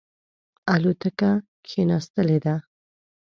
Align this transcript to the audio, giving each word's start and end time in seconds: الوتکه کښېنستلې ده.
الوتکه 0.73 1.31
کښېنستلې 1.65 2.37
ده. 2.45 2.55